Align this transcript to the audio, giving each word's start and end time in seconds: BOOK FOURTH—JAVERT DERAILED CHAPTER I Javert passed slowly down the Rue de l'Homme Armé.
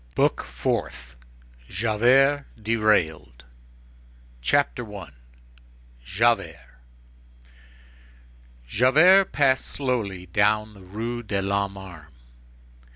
BOOK 0.15 0.41
FOURTH—JAVERT 0.43 2.45
DERAILED 2.59 3.43
CHAPTER 4.41 4.91
I 4.95 5.11
Javert 8.67 9.31
passed 9.31 9.67
slowly 9.67 10.25
down 10.25 10.73
the 10.73 10.81
Rue 10.81 11.21
de 11.21 11.39
l'Homme 11.39 11.75
Armé. 11.75 12.07